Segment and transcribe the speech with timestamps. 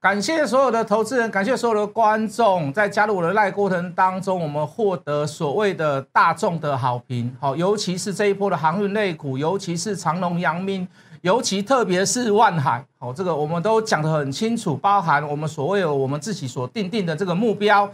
[0.00, 7.36] 感谢所有的投资人，感谢所有的观众，在加入我的赖过程当中，我们获得所谓的大众的好评。
[7.40, 10.86] 好，尤其是这一波的航运类股，尤其是长隆、阳明，
[11.22, 12.84] 尤其特别是万海。
[12.96, 17.90] 好，这个我们都讲得很清楚，包含我们所谓的我们自己所定定的这个目标。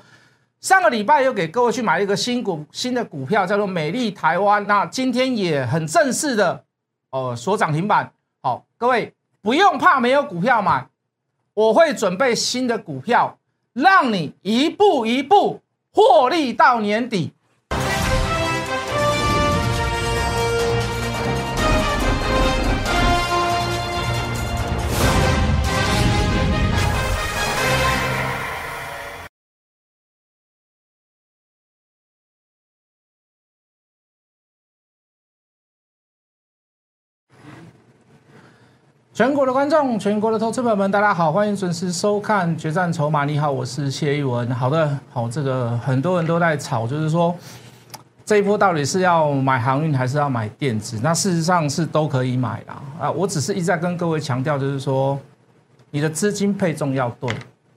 [0.60, 4.62] 上个礼拜又给各位去买一个新股，新的股票叫做美丽台湾。
[4.66, 6.62] 那今天也很正式的，
[7.08, 8.12] 哦，锁涨停板。
[8.42, 10.86] 好，各位不用怕没有股票买。
[11.54, 13.38] 我会准备新的股票，
[13.72, 15.60] 让你一步一步
[15.92, 17.32] 获利到年底。
[39.14, 43.22] 全国的观众，全国的投资朋友们，大家好，欢迎准时收看《决战筹码》。
[43.24, 44.52] 你好，我是谢玉文。
[44.52, 47.32] 好的，好，这个很多人都在吵，就是说
[48.24, 50.98] 这一波到底是要买航运还是要买电子？
[51.00, 52.82] 那事实上是都可以买啦。
[52.98, 55.16] 啊，我只是一再跟各位强调，就是说
[55.92, 57.32] 你的资金配重要对，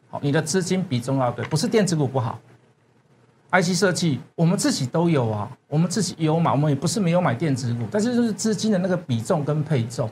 [0.10, 2.40] 好，你的资金比重要对，不是电子股不好
[3.52, 10.10] ，IC 设计我们自己都有啊，我们自己有买，我们也不是没有买电子股，但是就是资金的那个比重跟配重。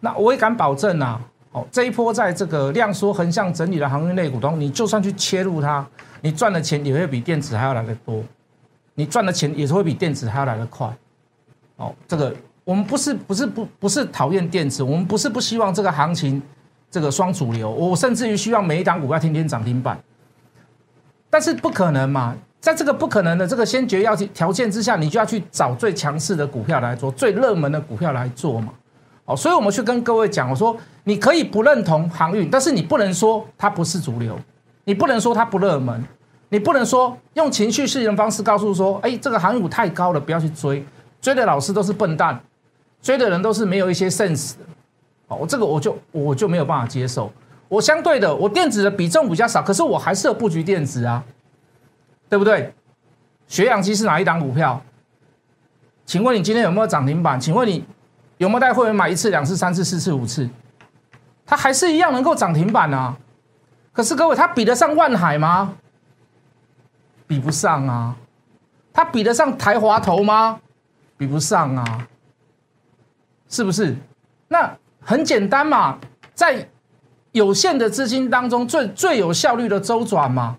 [0.00, 1.20] 那我也敢保证呐，
[1.52, 5.86] 哦，这一波在这个量缩横向整理的航运类股中，你就算去切入它，
[6.22, 8.22] 你赚的钱也会比电子还要来的多，
[8.94, 10.90] 你赚的钱也是会比电子还要来的快。
[11.76, 12.34] 哦，这个
[12.64, 16.40] 我们不是不是不不是讨厌电子，我们不是不希望这个行情
[16.90, 19.98] 这个双主流，我甚至于希望每一档股票天天涨停板，
[21.28, 28.72] 但是不可能嘛，在这个不可能的这个先决要条件之下，你就要去找最强势的股票来做，最热门的股票来做嘛。
[29.36, 34.38] 所以我们去跟各位讲，我说你可以不认同航运，但是你不能说它不是主流，
[34.84, 36.04] 你不能说它不热门，
[36.48, 40.84] 你不能说用情绪式的方式告诉说，哎，这个航运股太高了，不要去追，
[41.20, 42.40] 追的老师都是笨蛋，
[43.02, 44.58] 追的人都是没有一些 sense 的。
[45.28, 47.30] 哦，我这个我就我就没有办法接受。
[47.68, 51.22] 我相对的，我电子的比重比较少，可是我还是有布局电子啊，
[52.28, 52.72] 对不对？
[53.46, 54.82] 血氧机是哪一档股票？
[56.04, 57.40] 请问你今天有没有涨停板？
[57.40, 57.84] 请问你？
[58.40, 60.48] 有没有带会员买一次、两次、三次、四次、五次？
[61.44, 63.14] 它还是一样能够涨停板啊！
[63.92, 65.74] 可是各位，它比得上万海吗？
[67.26, 68.16] 比不上啊！
[68.94, 70.58] 它比得上台华投吗？
[71.18, 72.08] 比不上啊！
[73.46, 73.94] 是不是？
[74.48, 75.98] 那很简单嘛，
[76.32, 76.66] 在
[77.32, 80.56] 有限的资金当中，最最有效率的周转嘛，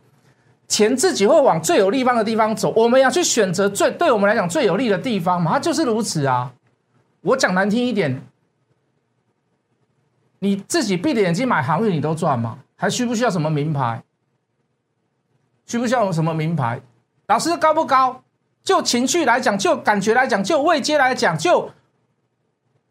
[0.67, 2.71] 钱自己会往最有利方的地方走。
[2.75, 6.53] 我们要去选择最对我们来讲最有利的地方嘛，它就是如此啊！
[7.21, 8.21] 我讲难听一点，
[10.39, 12.59] 你自己闭着眼睛买航运，你都赚吗？
[12.75, 14.03] 还需不需要什么名牌？
[15.65, 16.81] 需不需要什么名牌？
[17.27, 18.23] 老师高不高？
[18.63, 21.71] 就情绪来讲，就感觉来讲，就位阶来讲，就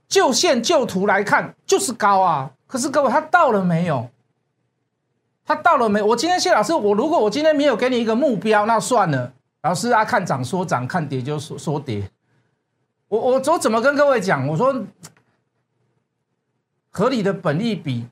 [0.08, 2.50] 就线就图来看，就是高啊！
[2.66, 4.08] 可是各位，他到了没有？
[5.44, 6.00] 他到了没？
[6.00, 9.32] 我今天谢老师，我如果我今天没有给你一个目标，那算了。
[9.62, 12.08] 老师啊，看涨说涨，看跌就说说跌。
[13.10, 14.46] 我我我怎么跟各位讲？
[14.46, 14.86] 我说
[16.90, 18.06] 合理的本利比，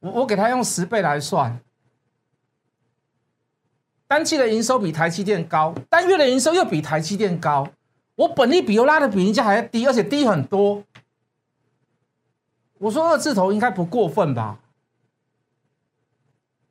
[0.00, 1.60] 我我给他用十倍来算，
[4.06, 7.68] 单期的营收比台积电高，单月的营收又比台积电高，
[8.14, 10.82] 我本利比又拉的比人家还要低，而且低很多。
[12.78, 14.58] 我说二字头应该不过分吧？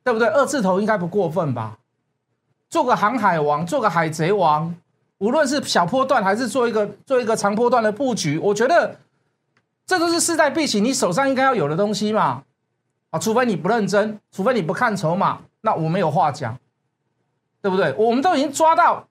[0.02, 0.26] 对不对？
[0.26, 1.78] 二字头应该不过分吧？
[2.68, 4.74] 做个航海王，做个海贼王。
[5.24, 8.94] 无论是小波段还是做一个做一个长波段的布局，我觉得
[9.86, 12.42] 这都是势在必行，你手上应该要有的东西嘛。
[13.08, 16.58] 啊，除非你不认真，除非你不看筹码，那我没有话讲，
[17.62, 17.94] 对不对？
[17.96, 19.06] 我们都已经抓到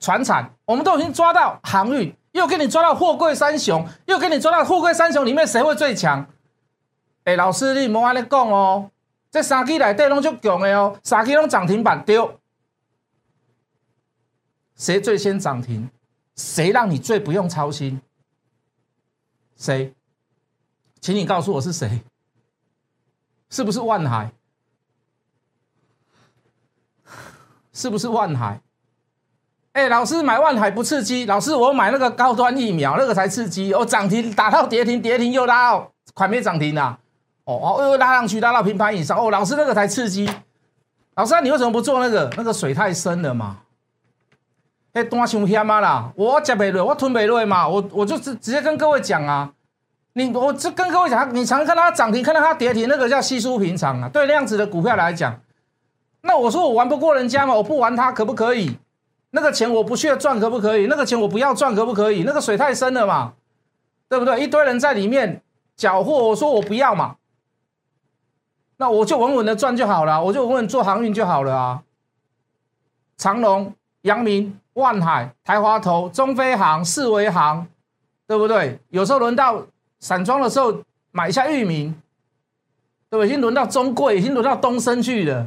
[0.00, 6.26] 船产，我们都已经抓到航运，又给你抓到货柜三雄，又给你抓到货柜三雄里面谁会最强？
[7.22, 8.90] 哎，老师你莫安尼讲哦，
[9.30, 12.40] 这三基来底拢就强的哦，三基拢涨停板丢。
[14.82, 15.88] 谁最先涨停？
[16.34, 18.00] 谁让你最不用操心？
[19.56, 19.94] 谁？
[21.00, 22.02] 请你告诉我是谁？
[23.48, 24.32] 是不是万海？
[27.72, 28.60] 是不是万海？
[29.74, 33.72] 哎，老师买万海不刺激，老师我买那个高端疫苗那个才刺激。
[33.72, 36.98] 哦，涨停打到跌停，跌停又拉到快没涨停了。
[37.44, 39.16] 哦哦，又拉上去拉到平盘以上。
[39.16, 40.28] 哦，老师那个才刺激。
[41.14, 42.28] 老师，你为什么不做那个？
[42.36, 43.61] 那个水太深了嘛。
[44.92, 46.12] 哎，单伤险啊啦！
[46.14, 49.50] 我接不落，我吞不落嘛，我我就直直接跟各位讲啊，
[50.12, 54.08] 你我就跟各位讲，你常看到它涨停，看到它跌停，那个叫稀疏平常啊。
[54.08, 55.40] 对那样子的股票来讲，
[56.20, 58.76] 那我说我玩不过人家嘛，我不玩它可不可以？
[59.30, 60.86] 那个钱我不去赚可不可以？
[60.88, 62.22] 那个钱我不要赚可不可以？
[62.24, 63.32] 那个水太深了嘛，
[64.10, 64.38] 对不对？
[64.42, 65.40] 一堆人在里面
[65.74, 67.16] 缴获，我说我不要嘛，
[68.76, 71.82] 那我就稳稳的赚就好了，我就稳稳做航运就好了啊。
[73.16, 77.66] 长隆、阳明、万海、台华投、中飞航、四维航，
[78.26, 78.78] 对不对？
[78.90, 79.64] 有时候轮到。
[80.04, 80.82] 散装的时候
[81.12, 81.94] 买一下域名，
[83.08, 83.28] 对不对？
[83.28, 85.46] 已经轮到中贵，已经轮到东升去了，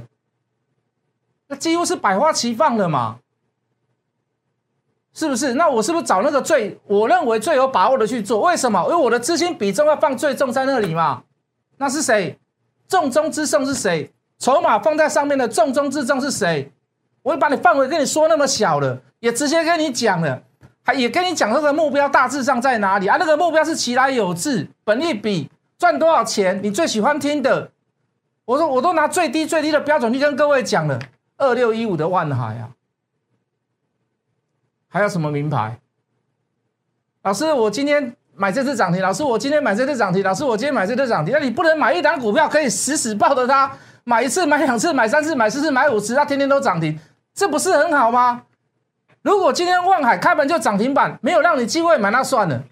[1.48, 3.18] 那几乎是百花齐放了嘛，
[5.14, 5.56] 是不是？
[5.56, 8.40] 那我是不是找那个最我认为最有把握的去做？
[8.44, 8.82] 为什么？
[8.84, 11.24] 因为我的资金比重要放最重在那里嘛。
[11.76, 12.40] 那是谁？
[12.88, 14.10] 重中之重是谁？
[14.40, 16.72] 筹码放在上面的重中之重是谁？
[17.26, 20.44] 我会把你范围跟你说那么小了，也直接跟你讲了。
[20.84, 23.18] 还也跟你讲那个目标大致上在哪里啊？
[23.20, 25.50] 那个目标是其来有致，本利比
[25.80, 26.60] 赚多少钱？
[26.62, 27.72] 你最喜欢听的，
[28.46, 31.00] 我说我都拿最低最低的标准去跟各位讲了，
[31.38, 32.70] 二六一五的万海啊，
[34.88, 35.80] 还有什么名牌？
[37.24, 47.00] 老师，我今天买这次涨停，老师，我今天买这次涨停，老师，我今天买这次涨停，那你不能买一单股票可以死死抱着它，买一次买两次买三次买四次买五次，它天天都涨停，
[47.36, 48.44] 这不是很好吗？
[49.22, 52.64] 如果今天望海开盘就涨停板，没有让你机会买，那算了，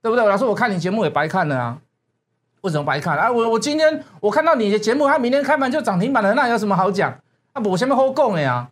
[0.00, 0.24] 对不对？
[0.24, 1.78] 老师，我看你节目也白看了啊，
[2.62, 3.30] 为什么白看啊？
[3.30, 7.10] 我我今天我看到你的节目，他明天开盘就涨停板了，那有什么好讲？
[7.52, 8.70] 啊，我前面好讲的呀，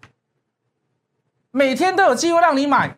[1.50, 2.96] 每天都有机会让你买，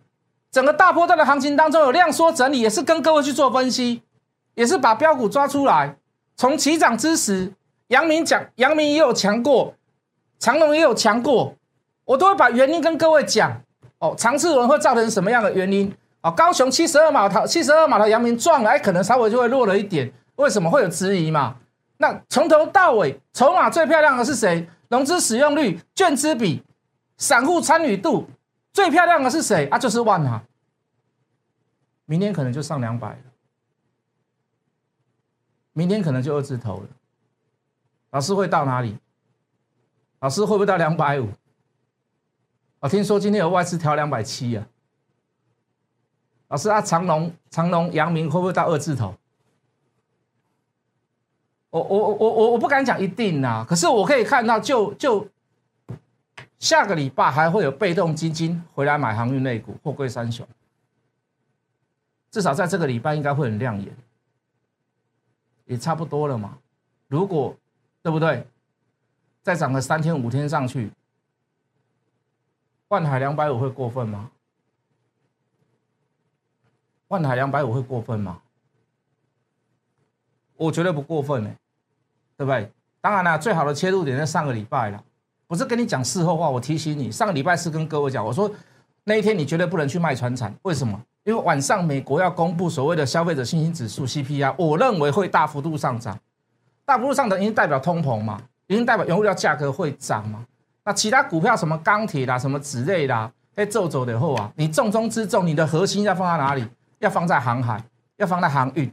[0.53, 4.03] 整个大波段的行情当中有量缩整理，也是跟各位去做分析，
[4.55, 5.97] 也是把标股抓出来，
[6.37, 7.53] 从起涨之时，
[7.89, 9.75] 杨明讲，杨明也有强过，
[10.39, 11.55] 长隆也有强过。
[12.05, 13.63] 我都会把原因跟各位讲
[13.99, 15.91] 哦，长次轮会造成什么样的原因？
[16.21, 20.13] 哦，高雄七十二码头，七十二码头阳明撞了，哎，可能稍微就会弱了一点。
[20.37, 21.57] 为什么会有质疑嘛？
[21.97, 24.69] 那从头到尾，筹码最漂亮的是谁？
[24.89, 26.63] 融资使用率、券资比、
[27.17, 28.29] 散户参与度
[28.73, 29.67] 最漂亮的是谁？
[29.69, 30.43] 啊，就是万海。
[32.05, 33.17] 明天可能就上两百了，
[35.73, 36.89] 明天可能就二字头了。
[38.11, 38.99] 老师会到哪里？
[40.25, 41.29] 老师会不会到两百五？
[42.81, 44.67] 我听说今天有外资调两百七啊，
[46.49, 49.15] 老师啊，长隆、长隆、阳明会不会到二字头？
[51.69, 55.29] 我我我我我不敢讲一定啊，可是我可以看到，就就
[56.59, 60.49] 下个礼拜还会有被动基金回来买航运类股，货柜三雄，
[62.31, 63.95] 至少在这个礼拜应该会很亮眼，
[65.67, 66.57] 也差不多了嘛。
[67.09, 67.55] 如果
[68.03, 68.47] 对不对？
[69.45, 70.91] 再涨个三天五天上去。
[72.89, 74.31] 万海两百五会过分吗？
[77.09, 78.41] 万海两百五会过分吗？
[80.57, 81.57] 我觉得不过分哎，
[82.39, 82.73] 对不对？
[83.03, 85.05] 当然了，最好的切入点在上个礼拜了，
[85.47, 86.49] 不是跟你讲事后话。
[86.49, 88.51] 我提醒你，上个礼拜是跟各位讲，我说
[89.05, 90.99] 那一天你绝对不能去卖船产，为什么？
[91.25, 96.19] 因为晚上美国要公布所谓的消费者信心指数 CPI，我认为会大幅度上涨，
[96.87, 100.45] 大幅度上涨已经代表通膨嘛，已经代表原物料价格会涨嘛。
[100.85, 106.67] 那其他股票什么钢铁啦，什么纸类啦，哎，走走的后啊，你重中之重，你的核心要放在哪里？
[106.99, 107.83] 要放在航海，
[108.17, 108.91] 要放在航运。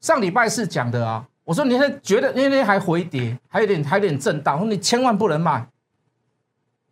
[0.00, 5.66] 上礼拜四讲的啊，我说你是觉得那天还回跌，还有点还有点震荡，我说你千万不能卖。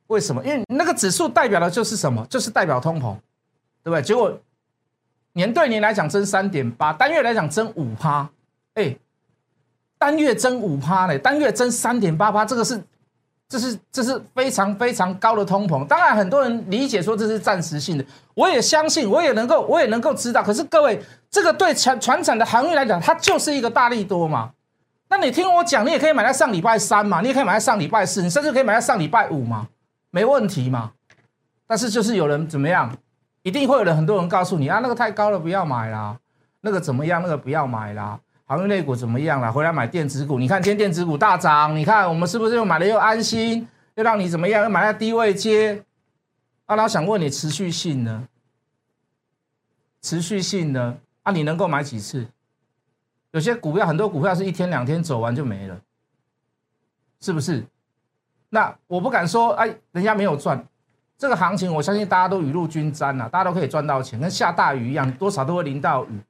[0.08, 0.44] 为什么？
[0.44, 2.24] 因为那个指数代表的就是什么？
[2.26, 3.16] 就是代表通膨，
[3.82, 4.02] 对不对？
[4.02, 4.38] 结果
[5.32, 8.28] 年对年来讲增三点八，单月来讲增五趴，
[8.74, 8.96] 哎，
[9.98, 12.82] 单月增五趴嘞，单月增三点八趴，这个是。
[13.48, 20.42] 这是这是非常非常高的通膨，当然很多人理解说这是暂时性的，我也相信，我也能够我也能够知道。
[20.42, 21.00] 可是各位，
[21.30, 24.50] 这个对船船产的航运来讲，它就是一个大利多嘛。
[25.08, 29.68] 那你听我讲，你也可以买在上礼拜三嘛，你也可以买在上礼拜四，你甚至可以买在上礼拜五嘛，
[30.10, 30.90] 没问题嘛。
[31.68, 32.92] 但是就是有人怎么样，
[33.44, 36.18] 一定会有人很多人告诉你啊，那个太高了，不要买啦，
[36.62, 38.18] 那个怎么样，那个不要买啦。
[38.48, 39.50] 航运类股怎么样了？
[39.52, 44.62] 回来买电子股，你看今天电子股大涨，你看我们是不是又买了又安心，又让你怎么样？
[44.62, 45.82] 又买在低位接。
[46.66, 48.28] 阿拉想问你持续性呢？
[50.00, 50.96] 持续性呢？
[51.24, 52.28] 啊，你能够买几次？
[53.32, 55.80] 有些股票很多股票是一天两天走完就没了，
[57.20, 57.66] 是不是？
[58.48, 60.64] 那我不敢说，哎，人家没有赚。
[61.18, 66.20] 这个行情我相信大家都雨露均沾啊，大家都可以赚到钱，跟下大雨一样，多少都会淋到雨。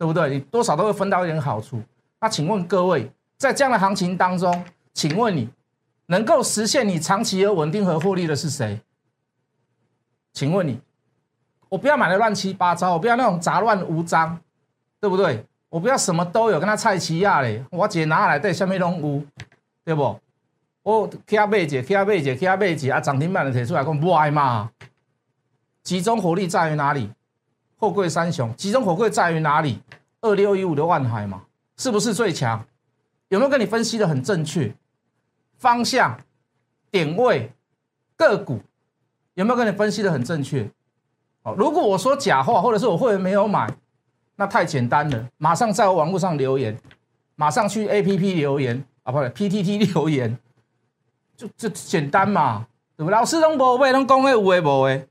[0.00, 0.30] 对不对？
[0.30, 1.78] 你多少都会分到一点好处。
[2.20, 4.64] 那请问各位，在这样的行情当中，
[4.94, 5.46] 请问你
[6.06, 8.80] 能够实现你长期而稳定和获利的是谁？
[10.32, 10.80] 请问你
[11.68, 14.40] 我不要买的乱七八糟，我不要那种杂乱无章，
[14.98, 15.44] 对不对？
[15.68, 19.22] 我不要什么都有，跟他菜齐亚嘞，我直接拿来对下面拢有，
[19.84, 20.18] 对不？
[20.82, 24.70] 我去啊买一个，去啊买一个，去啊买一个啊，涨停板的提出来讲不爱嘛？
[25.82, 27.10] 集中火力在于哪里？
[27.80, 29.80] 货柜三雄集中火柜在于哪里？
[30.20, 31.40] 二六一五的万海嘛，
[31.78, 32.62] 是不是最强？
[33.28, 34.74] 有没有跟你分析的很正确？
[35.56, 36.20] 方向、
[36.90, 37.50] 点位、
[38.16, 38.60] 个股，
[39.32, 40.70] 有没有跟你分析的很正确？
[41.42, 43.72] 哦，如果我说假话，或者是我会员没有买，
[44.36, 46.78] 那太简单了，马上在我网络上留言，
[47.34, 50.38] 马上去 A P P 留言啊，不是 P T T 留言，
[51.34, 53.10] 就就简单嘛，对不？
[53.10, 55.06] 老师拢无买，拢讲诶有诶无诶。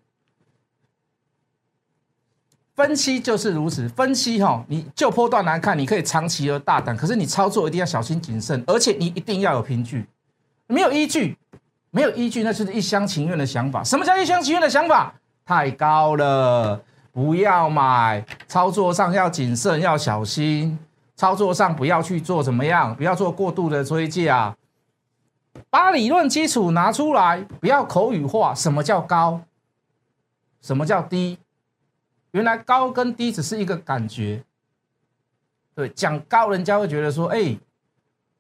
[2.80, 10.08] 分析就是如此，分析哈，你就波段来看，你可以长期而大胆，可是你操作一定要小心谨慎，而且你一定要有凭据，
[10.66, 11.38] 没有依据，
[11.92, 13.84] 没有依据，那就是一厢情愿的想法。
[13.84, 15.14] 什么叫一厢情愿的想法？
[15.46, 16.82] 太高了，
[17.12, 18.26] 不要买。
[18.48, 20.80] 操作上要谨慎，要小心。
[21.18, 22.96] 操作上不要去做怎么样？
[22.96, 24.56] 不要做过度的追价，
[25.70, 28.56] 把理论基础拿出来，不要口语化。
[28.56, 29.42] 什么叫高？
[30.62, 31.38] 什么叫低？
[32.32, 34.44] 原来高跟低只是一个感觉，
[35.74, 37.58] 对，讲高人家会觉得说，哎，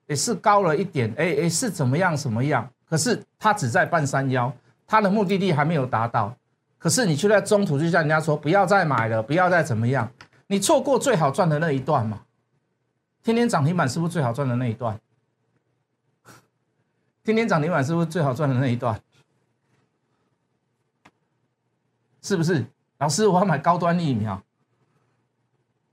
[0.07, 2.71] 也是高了一点，哎哎是怎么样什么样？
[2.85, 4.51] 可是他只在半山腰，
[4.85, 6.35] 他的目的地还没有达到，
[6.77, 10.11] 可是你却在中途就叫人家说不要再买了，不要再怎么样，
[10.47, 12.23] 你错过最好赚的那一段嘛？
[13.23, 14.99] 天天涨停板是不是最好赚的那一段？
[17.23, 18.99] 天天涨停板是不是最好赚的那一段？
[22.21, 22.65] 是不是？
[22.99, 24.43] 老师，我要买高端疫苗。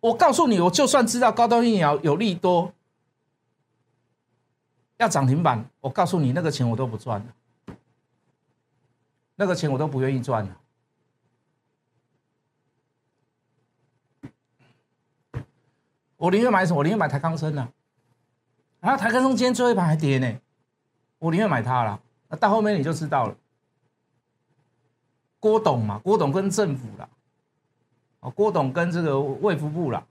[0.00, 2.72] 我告诉你，我就算知道高端疫苗有利多，
[4.98, 7.74] 要涨停板，我告诉你，那个钱我都不赚了，
[9.36, 10.56] 那个钱我都不愿意赚了。
[16.16, 16.78] 我宁愿买什么？
[16.78, 17.72] 我宁愿买台康生呢。
[18.80, 20.40] 然后台康生今天最后一盘还跌呢，
[21.18, 22.00] 我宁愿买它了。
[22.28, 23.36] 那到后面你就知道了。
[25.46, 27.08] 郭董嘛，郭董跟政府啦，
[28.18, 30.02] 哦，郭董跟这个卫福部啦，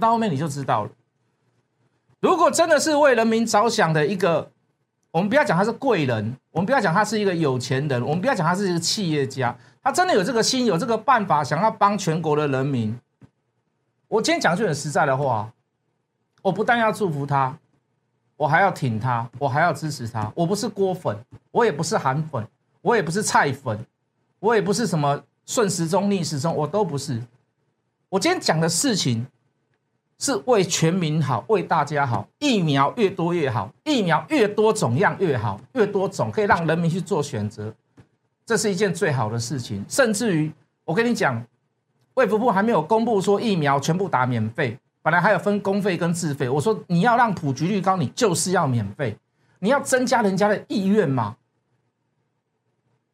[0.00, 0.90] 到后面你就知道了。
[2.18, 4.50] 如果真的是为人民着想的一个，
[5.12, 12.98] 我们不要讲他是贵人，我们不要讲他是一个有钱人，我们不要讲他是一个企业家，他真的有这个心，有这个办法，想要帮全国的人民。
[14.08, 15.52] 我今天讲句很实在的话，
[16.42, 17.56] 我不但要祝福他，
[18.36, 20.32] 我还要挺他，我还要支持他。
[20.34, 21.16] 我不是郭粉，
[21.52, 22.44] 我也不是韩粉，
[22.80, 23.78] 我也不是菜粉。
[24.42, 27.22] 我也不是什么顺时钟逆时钟，我都不是。
[28.08, 29.24] 我今天讲的事情
[30.18, 32.26] 是为全民好，为大家好。
[32.40, 37.72] 疫苗越多越好，疫苗越多种样越好，越多种可以让人民去做选择，
[38.44, 39.84] 这是一件最好的事情。
[39.88, 40.52] 甚至于，
[40.84, 41.40] 我跟你讲，
[42.14, 46.48] 卫福部还没有公布说疫苗全部打免费，本来还有分公费跟自费。
[46.48, 49.16] 我说你要让普及率高，你就是要免费，
[49.60, 51.36] 你要增加人家的意愿嘛，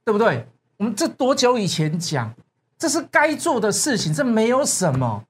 [0.06, 0.48] 对不对？
[0.78, 2.32] 我们这多久以前讲，
[2.78, 5.24] 这是该做的事情，这没有什么，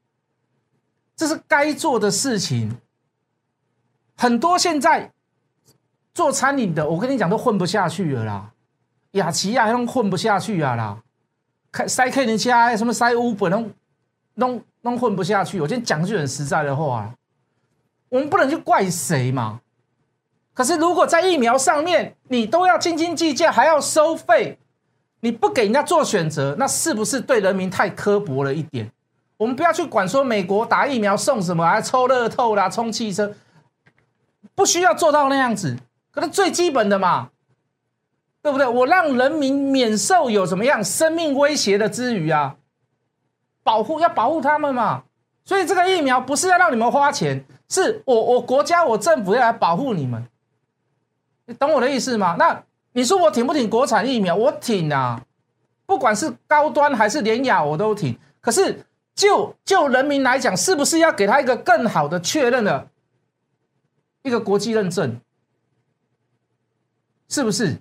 [1.17, 2.79] 这是该做的事情。
[4.17, 5.11] 很多现在
[6.13, 8.53] 做餐饮的，我跟你讲都混不下去了啦，
[9.13, 11.03] 雅琪亚都混不下去啊啦，
[11.73, 13.73] 开塞 K 人家什么塞乌本弄
[14.35, 15.61] 弄弄混不下去。
[15.61, 17.15] 我今天讲句很实在的话，
[18.11, 19.61] 我们不能去怪谁嘛。
[20.53, 24.59] 可是如果在疫苗上面，你都要斤斤计较，还要收费。
[25.21, 28.91] 你不给人家做选择，那是不是对人民太刻薄了一点？
[29.37, 33.35] 我们不要去管说美国打疫苗送什么，还抽乐透啦、充汽车，
[34.55, 35.77] 不需要做到那样子。
[36.11, 37.31] 可是最基本的嘛，
[38.43, 38.67] 对不对？
[38.67, 42.57] 我让人民免受有什么样生命威胁的之余啊，
[43.63, 45.03] 保护要保护他们嘛。
[45.45, 50.25] 所以这个疫苗不是要让你们花钱，是我我国家我政府要来保护你们。
[51.47, 52.37] 你懂我的意思吗？
[52.39, 52.63] 那。
[52.99, 54.35] 你说我挺不挺国产疫苗？
[54.35, 55.25] 我挺啊，
[55.87, 58.19] 不管是高端还是廉雅，我都挺。
[58.41, 62.89] 可是就就人民来讲，是不是要给他一个更好的确认的
[64.23, 65.21] 一个国际认证？
[67.29, 67.79] 是不是？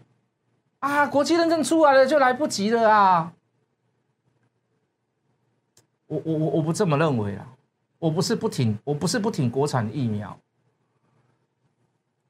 [0.81, 3.33] 啊，国际认证出来了就来不及了啊！
[6.05, 7.55] 我我我我不这么认为啊！
[7.97, 10.39] 我不是不挺，我不是不挺国产疫苗。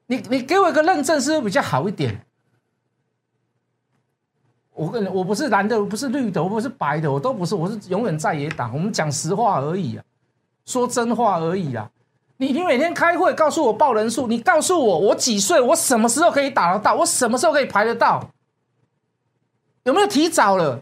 [0.06, 2.24] 你你给我一个认证，是不是比较好一点？
[4.78, 8.72] 我跟你我不是蓝的，不是绿的，我不是白的，我都不是，我是永远在野党。
[8.72, 10.04] 我们讲实话而已啊，
[10.66, 11.90] 说真话而已啊。
[12.36, 18.30] 你你每天开会告诉我报人数，你告诉我我几岁，我什么时候可以打得到，我什么时候可以排得到？
[19.82, 20.80] 有没有提早了？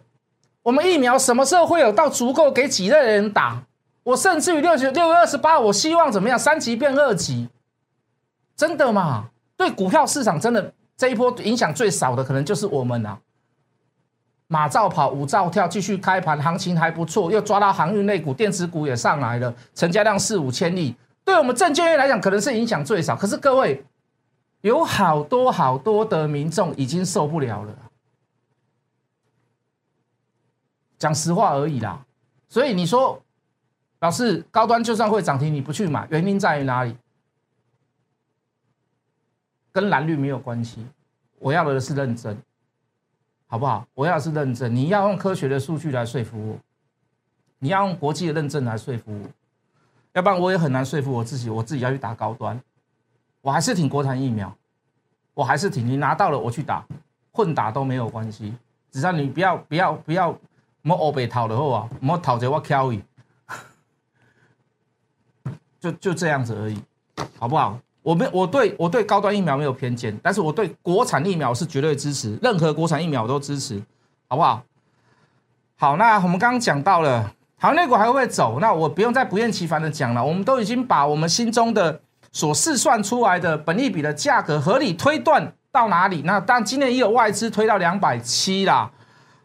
[0.64, 3.62] 我们疫苗什么时候会有到足够给几类人打？
[4.02, 6.38] 我甚至于六九六月二十八，我希望怎么样？
[6.38, 7.48] 三级变二级，
[8.54, 9.30] 真的吗？
[9.56, 13.18] 对股票市场真的这一波影响最少的，可能就是我们啊。
[14.48, 20.94] 马照跑，五照跳，继续开盘，行情还不错，又抓到航运类股、电子股也上来了，成交量四五千亿。
[21.24, 23.16] 对我们证券业来讲，可能是影响最少。
[23.16, 23.84] 可是各位，
[24.60, 27.74] 有好多好多的民众已经受不了了。
[30.96, 32.06] 讲实话而已啦。
[32.48, 33.20] 所以你说，
[33.98, 36.96] 老师，高端就算会涨停，你不去买，原因在于哪里？
[39.72, 40.86] 跟蓝绿没有关系。
[41.40, 42.38] 我要的是认真。
[43.48, 43.86] 好不好？
[43.94, 46.58] 我要是认证，你要用科学的数据来说服我，
[47.60, 49.28] 你要用国际的认证来说服我，
[50.14, 51.48] 要不然我也很难说服我自己。
[51.48, 52.60] 我自己要去打高端，
[53.40, 54.52] 我还是挺国产疫苗，
[55.32, 56.84] 我还是挺你拿到了我去打，
[57.32, 58.52] 混打都没有关系，
[58.90, 60.36] 只要你不要不要不要
[60.82, 63.00] 莫欧北讨的后啊，莫讨着我挑伊，
[65.78, 66.82] 就就这样子而已，
[67.38, 67.78] 好不好？
[68.06, 73.82] 我们我对我对高端疫苗没有偏见，但是我对国产疫苗是绝对支持，任何国产疫苗我都支持，
[74.28, 74.62] 好不好？
[75.76, 78.60] 好，那我们刚刚讲到了，好，那股还会不会走？
[78.60, 86.22] 那我不用再不厌其烦的讲了，我们都已经把我们心中的所试算出来的本利比的价格合理推断到哪里？
[86.24, 88.88] 那当然今年也有外资推到两百七啦。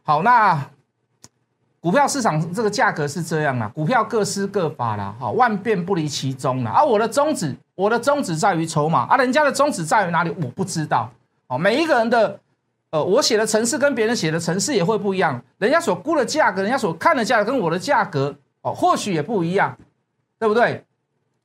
[0.03, 0.67] 好，那。
[1.81, 6.71] 股票市场这个价格是这样啦，股票各施各法啦，好，万变不离其宗啦。
[6.71, 11.11] 而我的宗旨，我的宗旨在于筹码，而人家的宗旨在于哪里，我不知道。
[11.47, 12.39] 哦，每一个人的，
[12.91, 19.75] 呃，我写的程式跟别人写的程式也会不一样，人家所估的价格，人家所看的价格跟我的价格，哦，或许也不一样，
[20.37, 20.85] 对不对？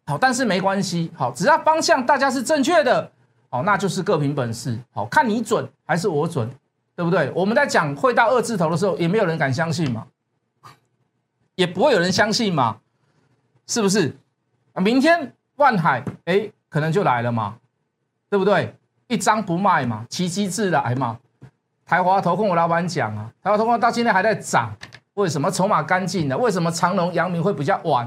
[0.05, 3.11] 好，但是没关系，好，只要方向大家是正确的，
[3.49, 6.47] 好，那就是各凭本事，好看你准还是我准，
[6.95, 7.33] 对不对？
[7.35, 10.07] 我们在讲会到二字头的时候，也没有人敢相信嘛。
[11.57, 12.77] 也不会有人相信嘛，
[13.67, 14.17] 是不是？
[14.77, 17.57] 明天万海哎，可能就来了嘛，
[18.29, 18.75] 对不对？
[19.09, 21.19] 一张不卖嘛，奇迹自来嘛。
[21.87, 24.71] 台华投控我老板讲啊，台华投控到今天还在涨，
[25.15, 25.51] 为什么？
[25.51, 26.71] 筹码干净的，为什么？
[26.71, 28.07] 长隆、阳明会比较晚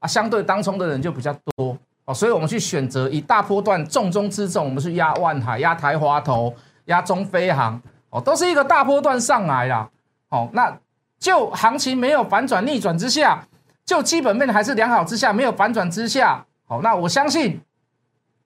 [0.00, 0.08] 啊？
[0.08, 6.52] 相对当冲的人就比较多哦，所以我们去选择以大波段重中之重，我们去压万海、压台华投、
[6.86, 9.88] 压中飞航哦，都是一个大波段上来啦。
[10.30, 10.76] 哦，那。
[11.18, 13.44] 就行情没有反转逆转之下，
[13.84, 17.60] 就基本面还是良好之下，没有反转之下，好，那我相信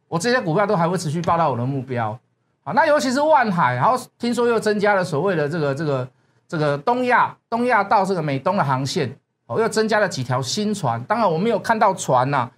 [0.09, 2.19] 我这些股票都还会持续报到我的目标，
[2.63, 6.09] 好，那尤其是万海，然后听说又增加了所谓的这个这个
[6.49, 9.15] 这个东亚东亚到这个美东的航线，
[9.47, 12.51] 哦，又增加了几条新船，当然我没有看到船呐，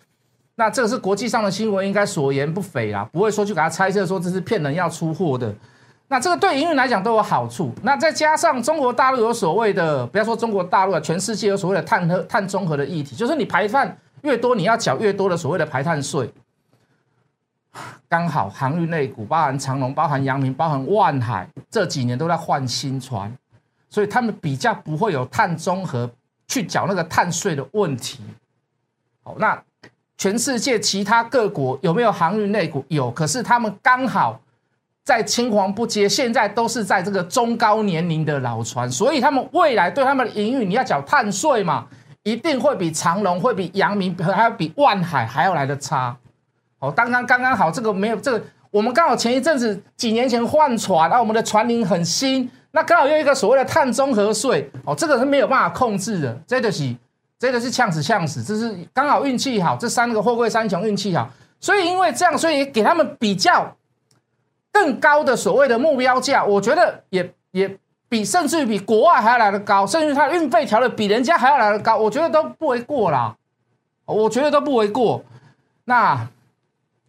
[0.54, 5.52] 那这个是国际上的新闻，应该所言不菲啦，不会说去给他猜测说这是骗人要出货的。
[6.06, 7.72] 那这个对营运来讲都有好处。
[7.82, 13.90] 那再加上中国大陆有所谓的，不要说中国大陆啊，全世界有所谓的碳和碳中和的议题，就是你排放
[14.22, 16.30] 越多，你要缴越多的所谓的排碳税。
[18.06, 23.34] 刚好航运类股，包含长隆、包含阳明、包含万海，这几年都在换新船，
[23.88, 26.08] 所以他们比较不会有碳中和
[26.46, 28.20] 去缴那个碳税的问题。
[29.24, 29.60] 好，那
[30.18, 32.84] 全世界其他各国有没有航运类股？
[32.88, 34.38] 有，可是他们刚好。
[35.04, 41.86] 在青黄不接，现在都是在这个中高年龄的老船，所以他们未来对他们的营运，你要缴碳税嘛，
[42.22, 46.16] 一定会比长隆、会比阳明，还要比万海还要来的差。
[46.78, 56.96] 哦，刚刚刚刚好，这个没有这个，我们刚好前一阵子几年前换船，啊，我们的船龄很新，那刚好又一个所谓的碳中和税，哦，这个是没有办法控制的，这个是
[57.38, 61.28] 这个是呛死呛死，这是刚好运气好，这三个货柜三雄运气好，
[61.60, 63.70] 所以因为这样，所以给他们比较。
[64.74, 73.36] 更高的所谓的目标价，我觉得也也比甚至于比国外还要来的高，甚至它运费调的比人家还要来的高，我觉得都不为过啦。
[74.04, 75.24] 我觉得都不为过。
[75.84, 76.28] 那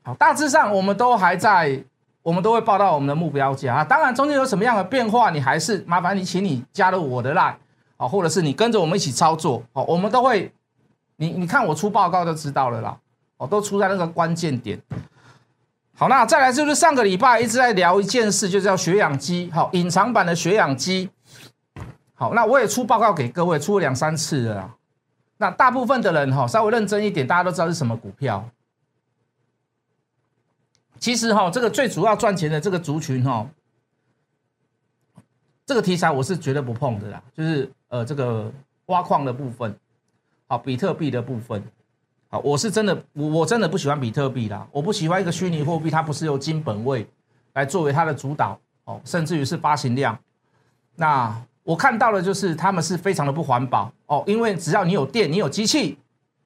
[0.03, 1.83] 好，大致上我们都还在，
[2.21, 3.83] 我们都会报到我们的目标价啊。
[3.83, 7.55] 当然中间有什么样的变化，你还是麻烦你，请你加入我的 line
[7.97, 10.53] 啊，或者是你跟着我们一起操作哦，我们都会，
[11.15, 12.95] 你你看我出报告就知道了啦。
[13.37, 14.79] 哦，都出在那个关键点。
[15.97, 19.49] 好，那再来就是上个礼拜一直在聊一件事，就叫血氧机。
[19.53, 21.09] 好，隐藏版的血氧机。
[22.13, 24.75] 好，那我也出报告给各位，出了两三次了。
[25.37, 28.49] 那大部分的人哈，稍微认真一点，大家都知道是什么股票。
[30.99, 33.47] 其实哈，这个最主要赚钱的这个族群哈，
[35.65, 38.51] 这个题材我是绝对不碰的啦，就是呃这个
[38.87, 39.73] 挖矿的部分，
[40.47, 41.63] 好，比特币的部分。
[42.29, 47.07] 啊我是真的，我我真的不喜欢比特币啦，我不喜欢一个虚拟货币，它不是由金本位
[47.53, 50.17] 来作为它的主导哦，甚至于是发行量。
[50.95, 55.97] 那我看到的就是他们是非常的不环保哦，因为只要你有电，你有机器，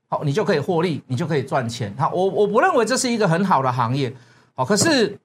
[0.07, 1.93] 好，你就可以获利，你就可以赚钱。
[1.97, 4.13] 好，我我不认为这是一个很好的行业。
[4.55, 5.17] 好，可是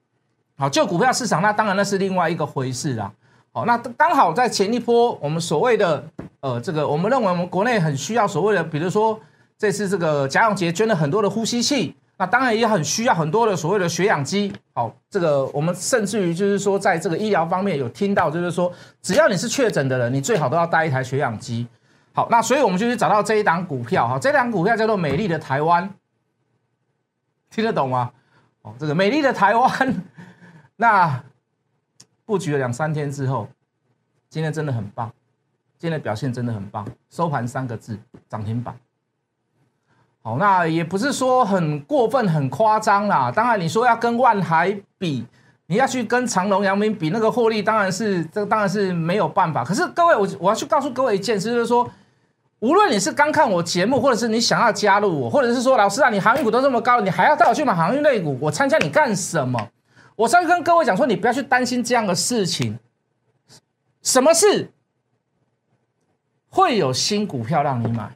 [0.57, 3.11] 好，就股票市场，那当然那是另外一个回事啦。
[3.51, 6.03] 好，那刚好在前一波，我们所谓的
[6.41, 9.19] 呃，这个我们认为我们国内很需要所谓的，比如说
[9.57, 11.95] 这次这个贾永杰捐了很多的呼吸器。
[12.17, 21.67] 那当然也很需要很多的所谓的血氧机，好，这个我们甚至于就是说，在这个医疗方面有听到，就是说，只要你是确诊的人，你最好都要带一台血氧机。
[22.13, 25.93] 好，那所以我们就去找到这一档股票，哈，这档股票叫做美丽的台湾，
[27.51, 28.09] 听得懂吗？
[28.61, 30.03] 哦，这个美丽的台湾，
[30.77, 31.21] 那
[32.23, 33.49] 布局了两三天之后，
[34.29, 35.11] 今天真的很棒，
[35.77, 38.73] 今天的表现真的很棒，收盘三个字，涨停板。
[40.25, 43.31] 好，那也不是说很过分、很夸张啦。
[43.31, 45.23] 当然，你说要跟万海比，
[45.67, 49.63] 你要去跟长隆、阳明比，那个获利当然是这当然是没有办法。
[49.63, 51.87] 可是各位，我我要去告诉各位一件事，就是说，
[52.57, 59.69] 无论你是刚看我节目，或者是你想要加入我，或者是说老师啊，你航运股都这么高，你还要带我去买航运类股，我参加你干什么？
[60.15, 62.79] 我上去跟各位讲说，你不要去担心这样的事情。
[64.01, 64.71] 什么事
[66.49, 68.09] 会有新股票让你买？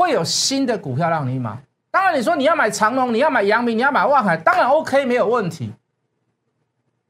[0.00, 5.74] 会有新的股票让你买，当然你说你要买长隆，你要买阳明，你要买万海，当然 OK 没有问题。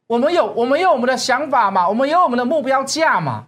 [0.09, 3.46] 我们有我们有我们的想法嘛，我们有我们的目标价嘛。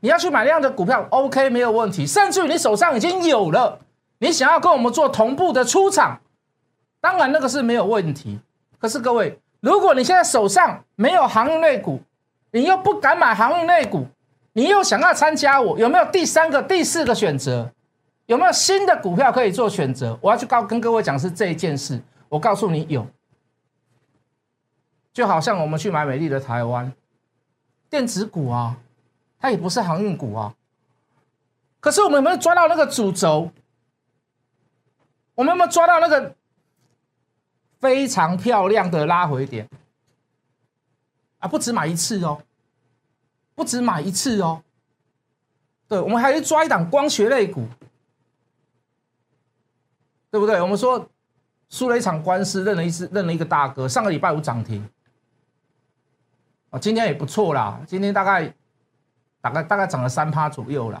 [0.00, 3.78] 你要去买那样的股票 OK 没有问题，甚至于你手上已经有了，
[4.18, 6.20] 你想要跟我们做同步的出场，
[7.00, 8.38] 当然那个是没有问题。
[8.78, 12.02] 可是各位，如果你现在手上没有航运类股，
[12.50, 14.06] 你又不敢买航运类股，
[14.52, 17.70] 你又想要参加我，有没有第三个、第四个选择？
[18.26, 20.18] 有没有新的股票可以做选择？
[20.22, 22.00] 我要去告跟各位讲是这一件事。
[22.28, 23.06] 我告诉你有，
[25.12, 26.92] 就好像我们去买美丽的台湾
[27.90, 28.76] 电子股啊，
[29.38, 30.54] 它也不是航运股啊。
[31.80, 33.50] 可是我们有没有抓到那个主轴？
[35.34, 36.34] 我们有没有抓到那个
[37.78, 39.68] 非常漂亮的拉回点？
[41.40, 42.40] 啊，不止买一次哦，
[43.54, 44.62] 不止买一次哦。
[45.86, 47.68] 对，我们还去抓一档光学类股。
[50.34, 50.60] 对不对？
[50.60, 51.08] 我们说
[51.70, 53.86] 输了一场官司，认了一次，认了一个大哥。
[53.88, 54.84] 上个礼拜五涨停，
[56.70, 57.80] 啊，今天也不错啦。
[57.86, 58.52] 今天大概
[59.40, 61.00] 大概大概涨了三趴左右了。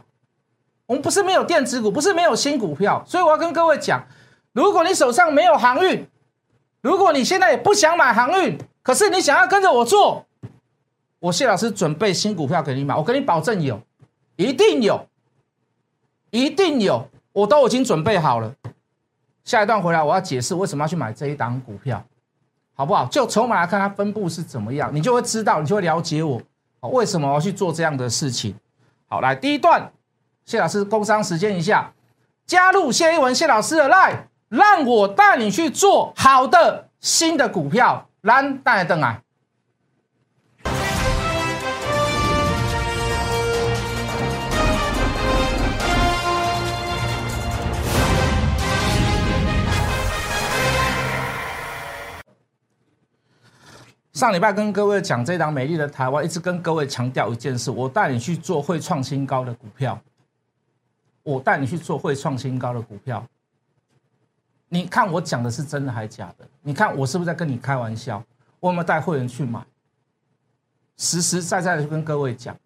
[0.86, 4.06] 我们不是没有电子股，不是没有新股票，所以我要跟各位讲，
[4.52, 6.06] 如果你手上没有航运，
[6.80, 10.26] 如果你现在也不想买航运，可是你想要跟着我做，
[11.18, 13.80] 我谢老师准备新股票给你买，我跟你保证有，
[14.36, 15.08] 一定有，
[16.30, 18.54] 一定有，我都已经准备好了。
[19.44, 22.02] 下一段回来，我要解释为什么要去买这一档股票，
[22.74, 23.04] 好不好？
[23.06, 26.40] 就筹码来看，它分布是怎么样，你就会知道，你就会了解我
[26.80, 28.54] 为什么我要去做这样的事情。
[29.06, 29.92] 好，来第一段，
[30.46, 31.92] 谢老师工商时间一下，
[32.46, 34.16] 加入谢一文谢老师的 line，
[34.48, 39.20] 让我带你去做好的新的股票，蓝带来等来。
[54.14, 60.00] 上礼拜跟各位讲这档美丽的台湾，一直跟各位强调一件事：我带你去做会创新高的股票。
[61.24, 63.26] 我带你去做会创新高的股票。
[64.68, 66.46] 你看我讲的是真的还是假的？
[66.62, 68.22] 你看我是不是在跟你开玩笑？
[68.60, 69.60] 我有没有带会员去买？
[70.96, 72.56] 实实在在的跟各位讲，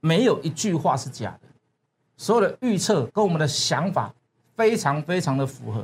[0.00, 1.48] 没有一句话是假的。
[2.18, 4.12] 所有的预测跟我们的想法
[4.54, 5.82] 非常非常的符合。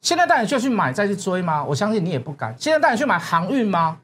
[0.00, 1.64] 现在带你就去买再去追吗？
[1.64, 2.54] 我相信你也不敢。
[2.58, 3.98] 现在带你去买航运吗？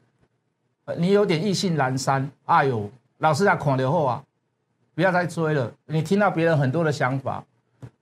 [0.97, 2.29] 你有点意兴阑珊。
[2.45, 4.21] 哎呦，老师在狂流后啊，
[4.93, 5.71] 不要再追了。
[5.85, 7.43] 你听到别人很多的想法，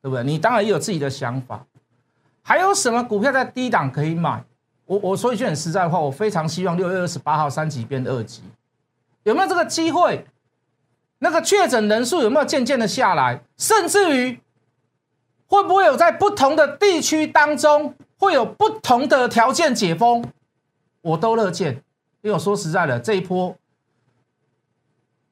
[0.01, 0.23] 对不对？
[0.23, 1.65] 你当然也有自己的想法。
[2.41, 4.43] 还有什么股票在低档可以买？
[4.85, 8.41] 我我说一句很实在的话，我非常希望六月二十八号三级变二级，
[9.23, 10.25] 有没有这个机会？
[11.19, 13.39] 那个确诊人数有没有渐渐的下来？
[13.55, 14.39] 甚至于。
[15.53, 20.25] 会不会有在不同的地区当中会有不同的条件解封？
[21.01, 21.75] 我都乐见，
[22.21, 23.55] 因为我说实在的，这一波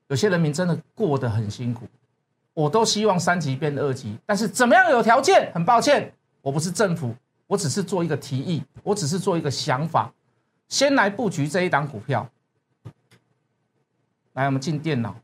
[0.09, 1.87] 有些人民真的过得很辛苦，
[2.53, 4.15] 我都希望三级变二级。
[4.23, 5.51] 但是怎么样有条件？
[5.55, 7.15] 很抱歉，我不是政府，
[7.47, 10.13] 我只是做一个提议，我只是做一个想法，
[10.67, 12.29] 先来布局这一档股票。
[14.33, 15.15] 来，我们进电脑，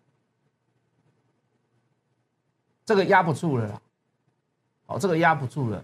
[2.84, 3.80] 这个压不住了啦。
[4.88, 5.84] 哦，这个压不住了，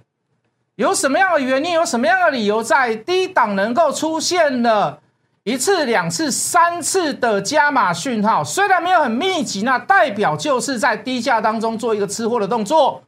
[0.75, 1.73] 有什么样的原因？
[1.73, 4.99] 有什么样的理由在低档能够出现了
[5.43, 13.03] 一次、两次、三次的加码讯号，虽然没有很密集，那代表就是在低价当中做一个吃货的动作。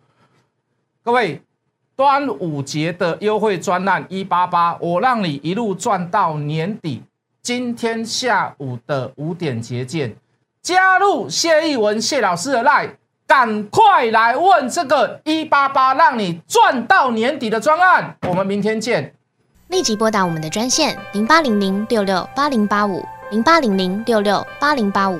[1.02, 1.42] 各位，
[1.96, 7.02] 端午节的优惠专案一八八，我让你一路赚到年底。
[7.42, 10.16] 今天下午的五点结见，
[10.62, 12.90] 加入谢义文谢老师的 line，
[13.28, 18.16] 赶快来问这个一八八，让你赚到年底的专案。
[18.28, 19.14] 我们明天见。
[19.70, 23.04] 立即拨打我们的专线零八零零六六八零八五。
[23.32, 25.20] 零八零零六六八零八五